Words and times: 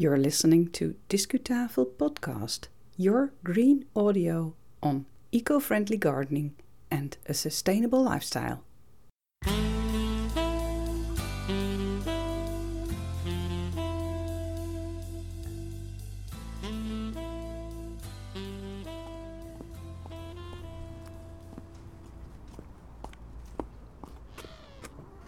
You're 0.00 0.16
listening 0.16 0.68
to 0.74 0.94
Discutafel 1.08 1.84
Podcast, 1.96 2.68
your 2.96 3.32
green 3.42 3.84
audio 3.96 4.54
on 4.80 5.06
eco 5.32 5.58
friendly 5.58 5.96
gardening 5.96 6.54
and 6.88 7.16
a 7.26 7.34
sustainable 7.34 8.04
lifestyle. 8.04 8.62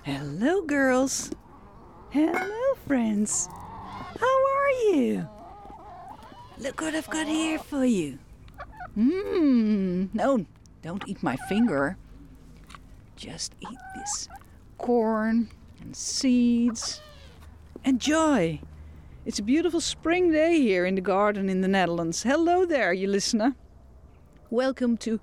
Hello, 0.05 0.63
girls. 0.63 1.33
Hello, 2.11 2.75
friends. 2.87 3.49
You? 4.81 5.29
Look 6.59 6.81
what 6.81 6.95
I've 6.95 7.09
got 7.11 7.27
here 7.27 7.59
for 7.59 7.85
you. 7.85 8.19
Mmm. 8.97 10.09
No, 10.15 10.47
don't 10.83 11.07
eat 11.07 11.23
my 11.23 11.37
finger. 11.37 11.97
Just 13.15 13.55
eat 13.61 13.79
this 13.95 14.29
corn 14.79 15.49
and 15.81 15.95
seeds. 15.95 17.03
Enjoy. 17.85 18.61
It's 19.27 19.39
a 19.39 19.43
beautiful 19.43 19.81
spring 19.81 20.33
day 20.33 20.59
here 20.61 20.87
in 20.87 20.95
the 20.95 21.03
garden 21.03 21.51
in 21.51 21.61
the 21.61 21.69
Netherlands. 21.69 22.23
Hello 22.23 22.65
there, 22.65 22.93
you 22.93 23.07
listener. 23.07 23.55
Welcome 24.49 24.97
to 24.99 25.21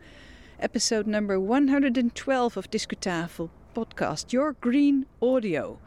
episode 0.59 1.07
number 1.07 1.39
112 1.39 2.57
of 2.57 2.69
Discutafel 2.69 3.49
podcast, 3.77 4.33
Your 4.33 4.53
Green 4.53 5.05
Audio 5.21 5.77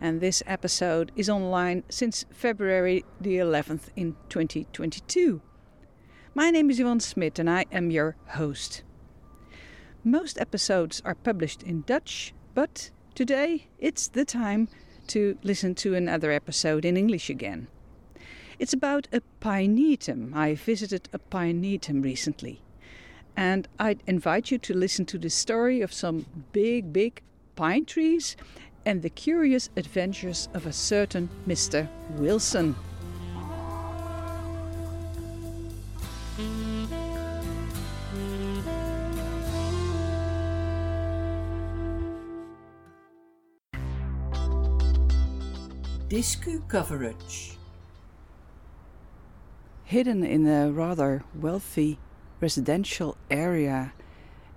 and 0.00 0.20
this 0.20 0.42
episode 0.48 1.12
is 1.14 1.30
online 1.30 1.84
since 1.88 2.24
February 2.32 3.04
the 3.20 3.36
11th 3.36 3.90
in 3.94 4.16
2022. 4.30 5.40
My 6.34 6.50
name 6.50 6.70
is 6.70 6.80
Yvonne 6.80 6.98
Smit 6.98 7.38
and 7.38 7.48
I 7.48 7.66
am 7.70 7.92
your 7.92 8.16
host. 8.30 8.82
Most 10.02 10.40
episodes 10.40 11.00
are 11.04 11.14
published 11.14 11.62
in 11.62 11.82
Dutch, 11.82 12.34
but 12.52 12.90
today 13.14 13.68
it's 13.78 14.08
the 14.08 14.24
time 14.24 14.66
to 15.06 15.38
listen 15.44 15.76
to 15.76 15.94
another 15.94 16.32
episode 16.32 16.84
in 16.84 16.96
English 16.96 17.30
again. 17.30 17.68
It's 18.58 18.72
about 18.72 19.06
a 19.12 19.22
pinetum. 19.40 20.34
I 20.34 20.56
visited 20.56 21.08
a 21.12 21.20
pinetum 21.20 22.02
recently. 22.02 22.60
And 23.36 23.68
I'd 23.78 24.02
invite 24.08 24.50
you 24.50 24.58
to 24.58 24.74
listen 24.74 25.04
to 25.06 25.18
the 25.18 25.30
story 25.30 25.80
of 25.82 25.92
some 25.92 26.24
big, 26.52 26.92
big 26.92 27.22
pine 27.56 27.86
trees 27.86 28.36
and 28.84 29.02
the 29.02 29.10
curious 29.10 29.70
adventures 29.76 30.48
of 30.54 30.66
a 30.66 30.72
certain 30.72 31.28
Mr. 31.48 31.88
Wilson. 32.10 32.76
Discu 46.08 46.68
coverage. 46.68 47.58
Hidden 49.84 50.24
in 50.24 50.46
a 50.46 50.70
rather 50.70 51.24
wealthy 51.34 51.98
residential 52.40 53.16
area 53.30 53.92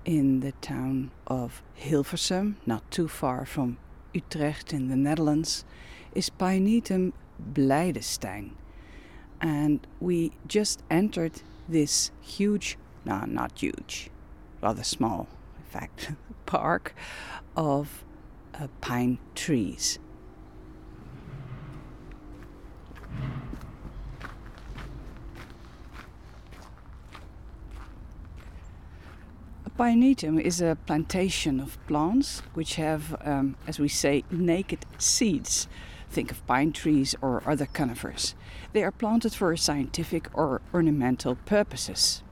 in 0.05 0.39
the 0.39 0.53
town 0.53 1.11
of 1.27 1.61
Hilversum, 1.75 2.55
not 2.65 2.89
too 2.91 3.07
far 3.07 3.45
from 3.45 3.77
Utrecht 4.13 4.73
in 4.73 4.89
the 4.89 4.95
Netherlands 4.95 5.65
is 6.13 6.29
Pinetum 6.29 7.13
Blijdenstein. 7.53 8.51
And 9.41 9.85
we 9.99 10.31
just 10.47 10.83
entered 10.89 11.41
this 11.67 12.11
huge, 12.21 12.77
no, 13.05 13.23
not 13.25 13.59
huge, 13.59 14.09
rather 14.61 14.83
small, 14.83 15.27
in 15.57 15.65
fact, 15.65 16.11
park 16.45 16.95
of 17.55 18.03
uh, 18.55 18.67
pine 18.81 19.19
trees. 19.35 19.99
Pinetum 29.79 30.41
is 30.41 30.59
a 30.59 30.77
plantation 30.85 31.61
of 31.61 31.77
plants 31.87 32.41
which 32.53 32.75
have, 32.75 33.15
um, 33.23 33.55
as 33.65 33.79
we 33.79 33.87
say, 33.87 34.25
naked 34.29 34.85
seeds. 34.97 35.69
Think 36.09 36.31
of 36.31 36.45
pine 36.45 36.73
trees 36.73 37.15
or 37.21 37.41
other 37.45 37.65
conifers. 37.65 38.35
They 38.73 38.83
are 38.83 38.91
planted 38.91 39.33
for 39.33 39.55
scientific 39.55 40.27
or 40.33 40.59
ornamental 40.73 41.35
purposes. 41.45 42.23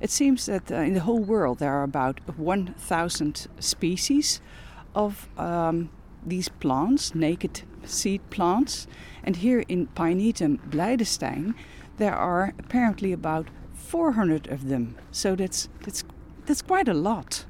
It 0.00 0.10
seems 0.10 0.46
that 0.46 0.72
uh, 0.72 0.78
in 0.78 0.94
the 0.94 1.02
whole 1.02 1.20
world 1.20 1.60
there 1.60 1.74
are 1.74 1.84
about 1.84 2.18
1,000 2.36 3.46
species 3.60 4.40
of 4.92 5.28
um, 5.38 5.90
these 6.26 6.48
plants, 6.48 7.14
naked 7.14 7.62
seed 7.84 8.28
plants. 8.30 8.88
And 9.22 9.36
here 9.36 9.62
in 9.68 9.86
Pinetum 9.94 10.58
Blijdenstein, 10.68 11.54
there 11.98 12.16
are 12.16 12.52
apparently 12.58 13.12
about 13.12 13.46
400 13.74 14.48
of 14.48 14.68
them. 14.68 14.96
So 15.12 15.36
that's, 15.36 15.68
that's 15.84 16.02
that's 16.50 16.62
quite 16.62 16.88
a 16.88 16.94
lot. 16.94 17.44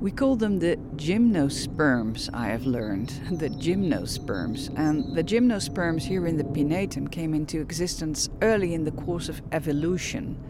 We 0.00 0.10
call 0.10 0.36
them 0.36 0.60
the 0.60 0.76
gymnosperms, 0.96 2.30
I 2.32 2.46
have 2.46 2.64
learned. 2.64 3.10
The 3.38 3.50
gymnosperms. 3.50 4.70
And 4.78 5.14
the 5.14 5.22
gymnosperms 5.22 6.02
here 6.02 6.26
in 6.26 6.38
the 6.38 6.44
Pinetum 6.44 7.12
came 7.12 7.34
into 7.34 7.60
existence 7.60 8.30
early 8.40 8.72
in 8.72 8.84
the 8.84 8.92
course 8.92 9.28
of 9.28 9.42
evolution 9.52 10.42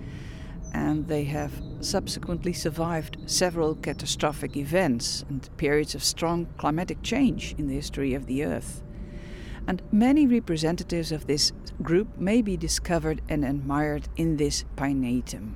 and 0.73 1.07
they 1.07 1.25
have 1.25 1.53
subsequently 1.81 2.53
survived 2.53 3.17
several 3.27 3.75
catastrophic 3.75 4.57
events 4.57 5.25
and 5.29 5.49
periods 5.57 5.95
of 5.95 6.03
strong 6.03 6.47
climatic 6.57 7.03
change 7.03 7.55
in 7.59 7.69
the 7.69 7.75
history 7.75 8.15
of 8.15 8.27
the 8.27 8.45
Earth. 8.45 8.83
And 9.67 9.83
many 9.93 10.27
representatives 10.27 11.13
of 11.13 11.27
this 11.27 11.53
group 11.83 12.19
may 12.19 12.43
be 12.43 12.57
discovered 12.57 13.21
and 13.29 13.45
admired 13.45 14.09
in 14.17 14.37
this 14.37 14.65
pinetum. 14.77 15.55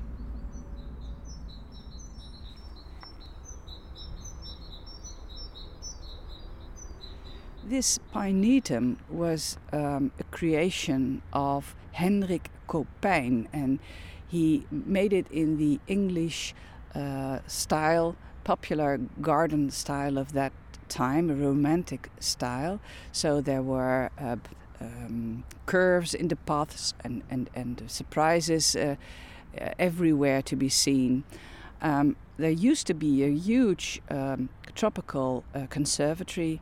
This 7.64 7.98
pinetum 8.14 8.98
was 9.10 9.58
um, 9.72 10.12
a 10.20 10.24
creation 10.24 11.22
of 11.32 11.74
Henrik 11.90 12.50
Copijn, 12.68 13.48
and 13.52 13.80
he 14.28 14.66
made 14.70 15.12
it 15.12 15.26
in 15.30 15.56
the 15.56 15.80
English 15.86 16.54
uh, 16.94 17.38
style, 17.46 18.16
popular 18.44 18.98
garden 19.20 19.70
style 19.70 20.18
of 20.18 20.32
that 20.32 20.52
time, 20.88 21.30
a 21.30 21.34
romantic 21.34 22.10
style. 22.20 22.80
So 23.12 23.40
there 23.40 23.62
were 23.62 24.10
uh, 24.18 24.36
um, 24.80 25.44
curves 25.66 26.14
in 26.14 26.28
the 26.28 26.36
paths 26.36 26.94
and, 27.04 27.22
and, 27.30 27.50
and 27.54 27.82
surprises 27.86 28.76
uh, 28.76 28.96
everywhere 29.78 30.42
to 30.42 30.56
be 30.56 30.68
seen. 30.68 31.24
Um, 31.82 32.16
there 32.36 32.50
used 32.50 32.86
to 32.88 32.94
be 32.94 33.24
a 33.24 33.30
huge 33.30 34.00
um, 34.10 34.48
tropical 34.74 35.44
uh, 35.54 35.66
conservatory, 35.68 36.60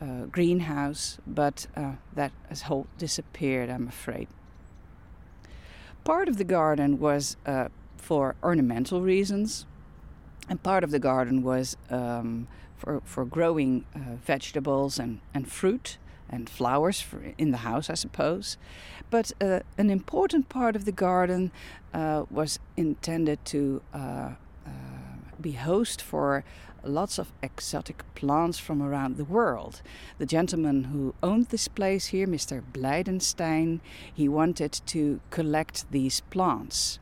uh, 0.00 0.26
greenhouse, 0.26 1.18
but 1.26 1.66
uh, 1.76 1.92
that 2.14 2.32
has 2.48 2.62
whole 2.62 2.86
disappeared, 2.98 3.70
I'm 3.70 3.88
afraid 3.88 4.28
part 6.06 6.28
of 6.28 6.38
the 6.38 6.44
garden 6.44 7.00
was 7.00 7.36
uh, 7.44 7.68
for 7.96 8.36
ornamental 8.42 9.02
reasons, 9.02 9.66
and 10.48 10.62
part 10.62 10.84
of 10.84 10.92
the 10.92 11.00
garden 11.00 11.42
was 11.42 11.76
um, 11.90 12.46
for, 12.76 13.02
for 13.04 13.24
growing 13.24 13.84
uh, 13.94 14.14
vegetables 14.24 15.00
and, 15.00 15.20
and 15.34 15.50
fruit 15.50 15.98
and 16.30 16.48
flowers 16.48 17.00
for 17.00 17.20
in 17.36 17.50
the 17.50 17.58
house, 17.58 17.90
I 17.90 17.94
suppose. 17.94 18.56
But 19.10 19.32
uh, 19.40 19.60
an 19.76 19.90
important 19.90 20.48
part 20.48 20.76
of 20.76 20.84
the 20.84 20.92
garden 20.92 21.50
uh, 21.92 22.24
was 22.30 22.60
intended 22.76 23.44
to 23.46 23.82
uh, 23.92 24.30
be 25.40 25.52
host 25.52 26.02
for 26.02 26.44
lots 26.86 27.18
of 27.18 27.32
exotic 27.42 28.02
plants 28.14 28.58
from 28.58 28.82
around 28.82 29.16
the 29.16 29.24
world. 29.24 29.82
The 30.18 30.26
gentleman 30.26 30.84
who 30.84 31.14
owned 31.22 31.46
this 31.46 31.68
place 31.68 32.06
here, 32.06 32.26
Mr. 32.26 32.62
Blijdenstein, 32.72 33.80
he 34.12 34.28
wanted 34.28 34.80
to 34.86 35.20
collect 35.30 35.90
these 35.90 36.20
plants. 36.20 36.98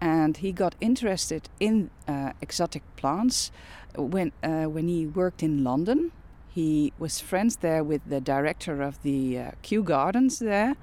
And 0.00 0.38
he 0.38 0.52
got 0.52 0.74
interested 0.80 1.48
in 1.58 1.90
uh, 2.06 2.32
exotic 2.40 2.82
plants 2.96 3.50
when, 3.96 4.32
uh, 4.42 4.64
when 4.64 4.88
he 4.88 5.06
worked 5.06 5.42
in 5.42 5.64
London. 5.64 6.12
He 6.48 6.92
was 6.98 7.20
friends 7.20 7.56
there 7.56 7.84
with 7.84 8.02
the 8.06 8.20
director 8.20 8.82
of 8.82 9.02
the 9.02 9.38
uh, 9.38 9.50
Kew 9.62 9.82
Gardens 9.82 10.38
there. 10.38 10.76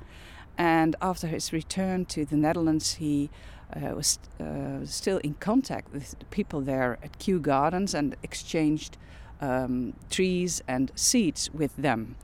And 0.58 0.96
after 1.02 1.28
his 1.28 1.52
return 1.52 2.06
to 2.06 2.26
the 2.26 2.36
Netherlands, 2.36 2.96
he 2.96 3.30
uh, 3.76 3.96
was 3.96 4.20
uh, 4.40 4.86
still 4.86 5.18
in 5.20 5.34
contact 5.36 5.92
with 5.92 6.18
the 6.20 6.26
people 6.26 6.62
there 6.62 7.00
at 7.04 7.18
Kew 7.20 7.40
Gardens 7.40 7.94
and 7.94 8.16
exchanged 8.22 8.98
um, 9.42 9.94
trees 10.10 10.62
and 10.68 10.92
seeds 10.96 11.50
with 11.54 11.76
them. 11.76 12.16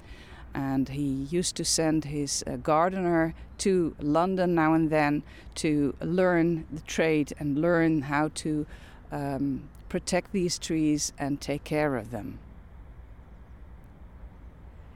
And 0.53 0.89
he 0.89 1.27
used 1.29 1.55
to 1.57 1.65
send 1.65 2.05
his 2.05 2.43
uh, 2.45 2.57
gardener 2.57 3.33
to 3.59 3.95
London 3.99 4.55
now 4.55 4.73
and 4.73 4.89
then 4.89 5.23
to 5.55 5.95
learn 6.01 6.65
the 6.71 6.81
trade 6.81 7.33
and 7.39 7.59
learn 7.59 8.03
how 8.03 8.29
to 8.35 8.65
um, 9.11 9.69
protect 9.89 10.31
these 10.31 10.57
trees 10.57 11.13
and 11.17 11.41
take 11.41 11.63
care 11.63 11.95
of 11.95 12.11
them. 12.11 12.39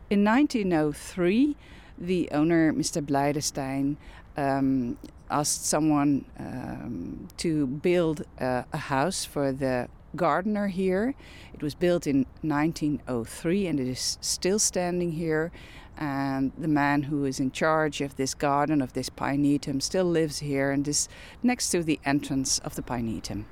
In 0.09 0.23
1903, 0.23 1.55
the 1.97 2.29
owner, 2.31 2.73
Mr. 2.73 3.01
Blijdenstein, 3.01 3.97
um, 4.37 4.97
asked 5.29 5.65
someone 5.65 6.25
um, 6.39 7.27
to 7.37 7.67
build 7.67 8.23
a 8.39 8.77
house 8.77 9.25
for 9.25 9.51
the 9.51 9.87
gardener 10.15 10.67
here. 10.67 11.15
It 11.53 11.61
was 11.61 11.75
built 11.75 12.07
in 12.07 12.25
1903 12.41 13.67
and 13.67 13.79
it 13.79 13.87
is 13.87 14.17
still 14.21 14.59
standing 14.59 15.13
here. 15.13 15.51
And 15.97 16.51
the 16.57 16.67
man 16.67 17.03
who 17.03 17.25
is 17.25 17.39
in 17.39 17.51
charge 17.51 18.01
of 18.01 18.15
this 18.15 18.33
garden, 18.33 18.81
of 18.81 18.93
this 18.93 19.09
Pinetum, 19.09 19.81
still 19.81 20.05
lives 20.05 20.39
here 20.39 20.71
and 20.71 20.87
is 20.87 21.07
next 21.43 21.69
to 21.69 21.83
the 21.83 21.99
entrance 22.03 22.57
of 22.59 22.75
the 22.75 22.81
Pinetum. 22.81 23.45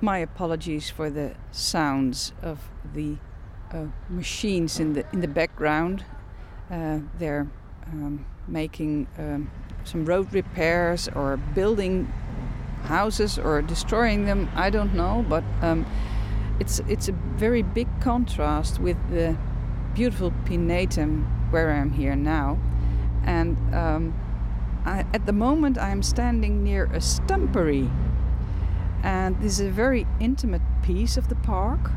My 0.00 0.18
apologies 0.18 0.90
for 0.90 1.10
the 1.10 1.34
sounds 1.52 2.32
of 2.42 2.70
the 2.94 3.16
uh, 3.72 3.86
machines 4.08 4.78
in 4.78 4.92
the 4.92 5.04
in 5.12 5.20
the 5.20 5.28
background. 5.28 6.04
Uh, 6.70 6.98
they're 7.18 7.46
um, 7.92 8.24
making 8.48 9.06
um, 9.18 9.50
some 9.84 10.04
road 10.04 10.32
repairs 10.32 11.08
or 11.14 11.36
building 11.36 12.12
houses 12.84 13.38
or 13.38 13.62
destroying 13.62 14.26
them. 14.26 14.48
I 14.54 14.70
don't 14.70 14.94
know, 14.94 15.24
but 15.28 15.44
um, 15.62 15.86
it's 16.60 16.80
it's 16.88 17.08
a 17.08 17.12
very 17.36 17.62
big 17.62 17.88
contrast 18.00 18.78
with 18.80 18.96
the 19.10 19.36
beautiful 19.94 20.30
Pinetum 20.44 21.24
where 21.50 21.72
I'm 21.72 21.92
here 21.92 22.16
now, 22.16 22.58
and 23.24 23.56
um, 23.74 24.14
I, 24.84 25.04
at 25.14 25.26
the 25.26 25.32
moment 25.32 25.78
I'm 25.78 26.02
standing 26.02 26.62
near 26.62 26.84
a 26.84 27.00
stumpery 27.00 27.90
and 29.02 29.40
this 29.40 29.60
is 29.60 29.66
a 29.66 29.70
very 29.70 30.06
intimate 30.20 30.62
piece 30.82 31.16
of 31.16 31.28
the 31.28 31.34
park 31.36 31.90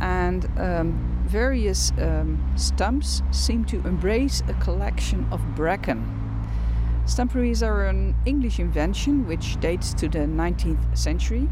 and 0.00 0.46
um, 0.58 1.22
various 1.26 1.92
um, 1.98 2.52
stumps 2.56 3.22
seem 3.30 3.64
to 3.64 3.76
embrace 3.86 4.42
a 4.48 4.54
collection 4.54 5.26
of 5.30 5.40
bracken. 5.54 6.20
Stumperies 7.06 7.62
are 7.62 7.86
an 7.86 8.14
English 8.24 8.58
invention 8.58 9.26
which 9.26 9.60
dates 9.60 9.92
to 9.94 10.08
the 10.08 10.20
19th 10.20 10.96
century. 10.96 11.48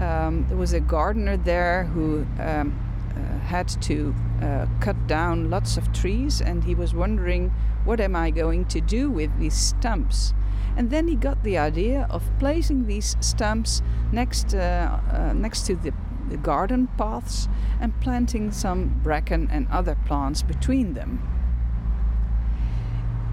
Um, 0.00 0.44
there 0.48 0.56
was 0.56 0.74
a 0.74 0.80
gardener 0.80 1.36
there 1.38 1.84
who 1.84 2.26
um, 2.38 2.78
uh, 3.16 3.38
had 3.38 3.68
to 3.82 4.14
uh, 4.42 4.66
cut 4.80 5.06
down 5.06 5.50
lots 5.50 5.76
of 5.76 5.92
trees 5.92 6.42
and 6.42 6.62
he 6.62 6.74
was 6.74 6.94
wondering 6.94 7.52
what 7.84 8.00
am 8.00 8.14
I 8.14 8.30
going 8.30 8.66
to 8.66 8.80
do 8.80 9.10
with 9.10 9.30
these 9.38 9.54
stumps? 9.54 10.34
And 10.76 10.90
then 10.90 11.08
he 11.08 11.14
got 11.14 11.42
the 11.42 11.56
idea 11.58 12.06
of 12.10 12.22
placing 12.38 12.86
these 12.86 13.16
stumps 13.20 13.82
next, 14.12 14.54
uh, 14.54 15.00
uh, 15.10 15.32
next 15.32 15.66
to 15.66 15.76
the, 15.76 15.92
the 16.28 16.36
garden 16.36 16.88
paths 16.98 17.48
and 17.80 17.98
planting 18.00 18.52
some 18.52 19.00
bracken 19.02 19.48
and 19.50 19.66
other 19.68 19.96
plants 20.06 20.42
between 20.42 20.94
them. 20.94 21.22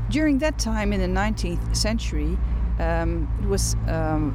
During 0.09 0.37
that 0.39 0.57
time 0.57 0.93
in 0.93 1.01
the 1.01 1.19
19th 1.19 1.75
century, 1.75 2.37
um, 2.79 3.27
it 3.41 3.47
was 3.47 3.75
um, 3.87 4.33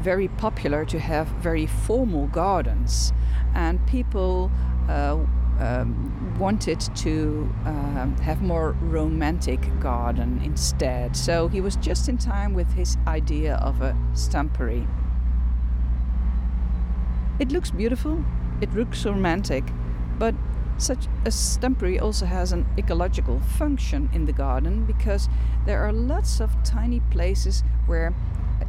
very 0.00 0.28
popular 0.28 0.84
to 0.86 0.98
have 0.98 1.28
very 1.42 1.66
formal 1.66 2.26
gardens, 2.28 3.12
and 3.54 3.84
people 3.86 4.50
uh, 4.88 5.18
um, 5.58 6.36
wanted 6.38 6.80
to 6.96 7.52
um, 7.64 8.16
have 8.22 8.42
more 8.42 8.72
romantic 8.80 9.60
garden 9.80 10.40
instead. 10.44 11.16
So 11.16 11.48
he 11.48 11.60
was 11.60 11.76
just 11.76 12.08
in 12.08 12.18
time 12.18 12.54
with 12.54 12.72
his 12.74 12.96
idea 13.06 13.56
of 13.56 13.80
a 13.82 13.96
stumpery. 14.12 14.86
It 17.38 17.52
looks 17.52 17.70
beautiful, 17.70 18.24
it 18.60 18.72
looks 18.74 19.04
romantic, 19.04 19.64
but 20.18 20.34
such 20.78 21.06
a 21.24 21.30
stumpery 21.30 22.00
also 22.00 22.24
has 22.26 22.52
an 22.52 22.66
ecological 22.78 23.40
function 23.40 24.08
in 24.12 24.26
the 24.26 24.32
garden 24.32 24.84
because 24.84 25.28
there 25.66 25.84
are 25.84 25.92
lots 25.92 26.40
of 26.40 26.50
tiny 26.62 27.00
places 27.10 27.64
where 27.86 28.14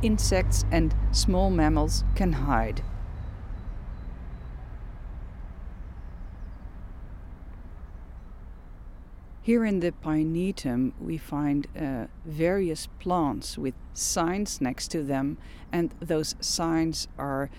insects 0.01 0.65
and 0.71 0.93
small 1.11 1.49
mammals 1.51 2.03
can 2.15 2.33
hide. 2.33 2.83
Here 9.49 9.65
in 9.65 9.79
the 9.79 9.91
Pinetum, 9.91 10.91
we 11.01 11.17
find 11.17 11.65
uh, 11.75 12.05
various 12.23 12.85
plants 12.99 13.57
with 13.57 13.73
signs 13.95 14.61
next 14.61 14.89
to 14.89 15.01
them, 15.01 15.39
and 15.71 15.91
those 15.99 16.35
signs 16.39 17.07
are 17.17 17.49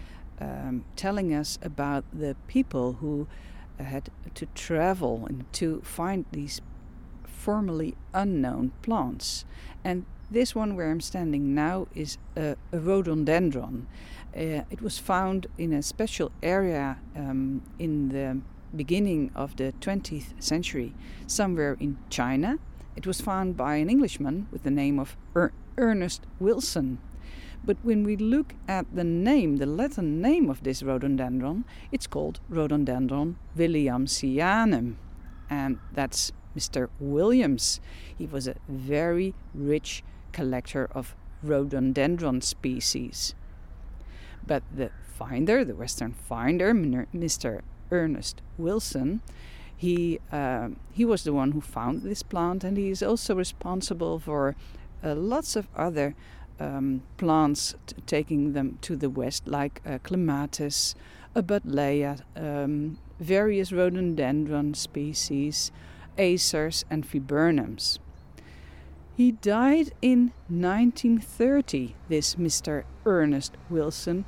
um, 0.41 0.85
telling 0.95 1.35
us 1.35 1.59
about 1.61 2.05
the 2.13 2.37
people 2.47 2.99
who 3.01 3.27
had 3.81 4.09
to 4.37 4.47
travel 4.55 5.27
and 5.27 5.53
to 5.55 5.81
find 5.81 6.27
these 6.31 6.61
formerly 7.25 7.97
unknown 8.15 8.71
plants. 8.83 9.45
And 9.83 10.07
this 10.31 10.55
one 10.55 10.77
where 10.77 10.93
I'm 10.93 11.01
standing 11.01 11.57
now 11.57 11.89
is 11.93 12.19
a, 12.37 12.55
a 12.71 12.79
rhododendron. 12.79 13.89
Uh, 14.33 14.63
it 14.71 14.81
was 14.81 15.01
found 15.01 15.49
in 15.59 15.73
a 15.73 15.83
special 15.83 16.31
area 16.41 16.99
um, 17.17 17.63
in 17.81 18.11
the 18.11 18.41
beginning 18.75 19.31
of 19.35 19.57
the 19.57 19.73
20th 19.81 20.43
century, 20.43 20.95
somewhere 21.27 21.77
in 21.81 21.99
China. 22.09 22.59
It 22.97 23.07
was 23.07 23.21
found 23.21 23.57
by 23.57 23.77
an 23.77 23.91
Englishman 23.91 24.49
with 24.51 24.63
the 24.63 24.71
name 24.71 24.99
of 24.99 25.17
er 25.35 25.53
Ernest 25.79 26.27
Wilson. 26.39 26.99
But 27.65 27.77
when 27.83 28.05
we 28.05 28.17
look 28.17 28.55
at 28.67 28.87
the 28.95 29.05
name, 29.05 29.57
the 29.57 29.67
Latin 29.67 30.23
name 30.23 30.49
of 30.49 30.63
this 30.63 30.83
rhododendron, 30.83 31.65
it's 31.93 32.07
called 32.07 32.41
Rhododendron 32.49 33.37
williamsianum. 33.57 34.97
And 35.51 35.79
that's 35.93 36.33
Mr. 36.57 36.89
Williams. 36.99 37.81
He 38.17 38.27
was 38.27 38.49
a 38.49 38.57
very 38.69 39.35
rich 39.55 40.03
collector 40.33 40.89
of 40.93 41.15
rhododendron 41.43 42.41
species. 42.41 43.35
But 44.47 44.63
the 44.75 44.91
finder, 45.19 45.65
the 45.65 45.75
Western 45.75 46.13
finder, 46.13 46.73
Mr. 46.73 47.61
Ernest 47.91 48.43
Wilson, 48.59 49.21
he 49.77 50.21
uh, 50.31 50.69
he 50.93 51.05
was 51.05 51.25
the 51.25 51.33
one 51.33 51.53
who 51.53 51.61
found 51.61 52.03
this 52.03 52.23
plant, 52.23 52.65
and 52.65 52.77
he 52.77 52.91
is 52.91 53.03
also 53.03 53.35
responsible 53.35 54.19
for 54.19 54.55
uh, 55.03 55.15
lots 55.15 55.57
of 55.57 55.69
other 55.75 56.15
um, 56.59 57.03
plants, 57.17 57.75
taking 58.07 58.53
them 58.53 58.79
to 58.83 58.97
the 58.97 59.09
west, 59.09 59.49
like 59.49 59.81
uh, 59.87 59.99
clematis, 60.03 60.95
a 61.35 61.43
buddleia, 61.43 62.21
um, 62.37 62.99
various 63.19 63.73
rhododendron 63.73 64.75
species, 64.75 65.73
acers, 66.19 66.85
and 66.91 67.07
viburnums. 67.07 67.99
He 69.17 69.33
died 69.33 69.93
in 70.01 70.33
1930, 70.49 71.95
this 72.09 72.37
Mr. 72.37 72.85
Ernest 73.05 73.57
Wilson, 73.69 74.25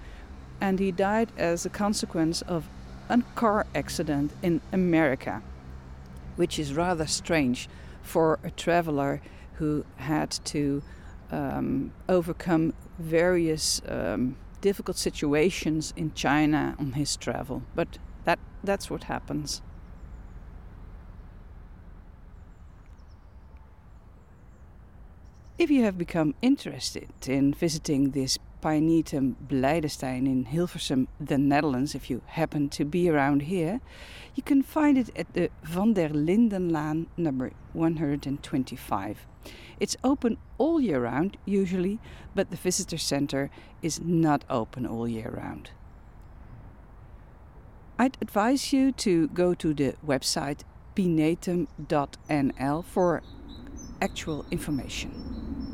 and 0.60 0.78
he 0.78 0.92
died 0.92 1.32
as 1.36 1.64
a 1.66 1.70
consequence 1.70 2.42
of 2.42 2.66
a 3.12 3.22
car 3.34 3.66
accident 3.74 4.32
in 4.42 4.60
America, 4.72 5.42
which 6.36 6.58
is 6.58 6.72
rather 6.72 7.06
strange 7.06 7.68
for 8.02 8.38
a 8.42 8.50
traveler 8.50 9.20
who 9.54 9.84
had 9.96 10.30
to 10.30 10.82
um, 11.30 11.92
overcome 12.08 12.72
various 12.98 13.82
um, 13.86 14.36
difficult 14.62 14.96
situations 14.96 15.92
in 15.94 16.14
China 16.14 16.74
on 16.78 16.92
his 16.92 17.16
travel. 17.16 17.62
But 17.74 17.98
that, 18.24 18.38
that's 18.64 18.88
what 18.90 19.04
happens. 19.04 19.60
If 25.58 25.70
you 25.70 25.84
have 25.84 25.98
become 25.98 26.34
interested 26.40 27.10
in 27.26 27.52
visiting 27.52 28.12
this 28.12 28.38
Pinetum 28.62 29.34
Blijdenstein 29.48 30.26
in 30.26 30.46
Hilversum, 30.46 31.08
the 31.20 31.36
Netherlands, 31.36 31.96
if 31.96 32.08
you 32.08 32.22
happen 32.26 32.68
to 32.68 32.84
be 32.84 33.10
around 33.10 33.42
here, 33.42 33.80
you 34.36 34.42
can 34.42 34.62
find 34.62 34.96
it 34.96 35.10
at 35.16 35.34
the 35.34 35.50
Van 35.64 35.94
der 35.94 36.10
Lindenlaan 36.10 37.06
number 37.16 37.50
125. 37.72 39.26
It's 39.80 39.96
open 40.04 40.38
all 40.58 40.80
year 40.80 41.02
round, 41.02 41.36
usually, 41.44 41.98
but 42.36 42.50
the 42.50 42.56
visitor 42.56 42.98
center 42.98 43.50
is 43.82 44.00
not 44.00 44.44
open 44.48 44.86
all 44.86 45.08
year 45.08 45.34
round. 45.36 45.72
I'd 47.98 48.16
advise 48.20 48.72
you 48.72 48.92
to 48.92 49.26
go 49.28 49.54
to 49.54 49.74
the 49.74 49.94
website 50.06 50.60
pinetum.nl 50.94 52.84
for 52.84 53.22
actual 54.00 54.46
information. 54.52 55.71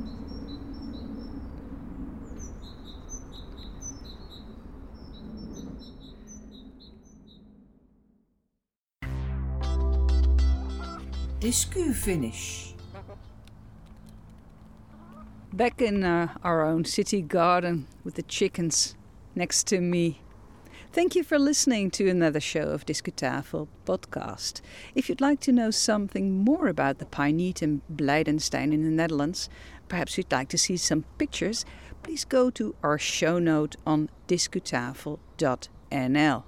Discu 11.40 11.95
finish. 11.95 12.75
Back 15.52 15.80
in 15.80 16.02
uh, 16.02 16.35
our 16.42 16.64
own 16.64 16.85
city 16.85 17.23
garden 17.23 17.87
with 18.02 18.16
the 18.16 18.25
chickens 18.25 18.97
next 19.37 19.68
to 19.68 19.80
me. 19.80 20.21
Thank 20.92 21.14
you 21.14 21.23
for 21.23 21.38
listening 21.38 21.92
to 21.92 22.09
another 22.09 22.40
show 22.40 22.71
of 22.71 22.85
Discutafel 22.85 23.68
podcast. 23.87 24.62
If 24.97 25.09
you'd 25.09 25.21
like 25.21 25.38
to 25.40 25.52
know 25.52 25.71
something 25.71 26.45
more 26.45 26.66
about 26.66 26.99
the 26.99 27.04
Pinetum 27.04 27.83
Blijdenstein 27.95 28.73
in 28.73 28.83
the 28.83 28.90
Netherlands, 28.90 29.49
perhaps 29.87 30.18
you'd 30.18 30.33
like 30.33 30.49
to 30.49 30.59
see 30.59 30.76
some 30.76 31.04
pictures, 31.18 31.64
please 32.02 32.25
go 32.25 32.50
to 32.50 32.75
our 32.83 32.99
show 32.99 33.38
note 33.38 33.76
on 33.87 34.11
discutafel.nl. 34.26 36.42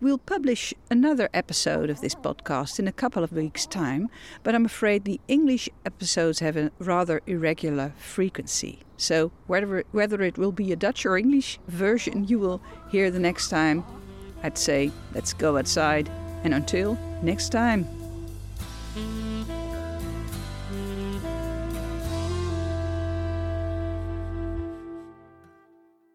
We'll 0.00 0.18
publish 0.18 0.72
another 0.92 1.28
episode 1.34 1.90
of 1.90 2.00
this 2.00 2.14
podcast 2.14 2.78
in 2.78 2.86
a 2.86 2.92
couple 2.92 3.24
of 3.24 3.32
weeks' 3.32 3.66
time, 3.66 4.08
but 4.44 4.54
I'm 4.54 4.64
afraid 4.64 5.04
the 5.04 5.20
English 5.26 5.68
episodes 5.84 6.38
have 6.38 6.56
a 6.56 6.70
rather 6.78 7.20
irregular 7.26 7.92
frequency. 7.98 8.78
So, 8.96 9.32
whether, 9.48 9.82
whether 9.90 10.22
it 10.22 10.38
will 10.38 10.52
be 10.52 10.70
a 10.70 10.76
Dutch 10.76 11.04
or 11.04 11.18
English 11.18 11.58
version 11.66 12.28
you 12.28 12.38
will 12.38 12.60
hear 12.90 13.10
the 13.10 13.18
next 13.18 13.48
time, 13.48 13.84
I'd 14.44 14.56
say 14.56 14.92
let's 15.14 15.32
go 15.32 15.56
outside. 15.56 16.08
And 16.44 16.54
until 16.54 16.96
next 17.20 17.48
time. 17.48 17.84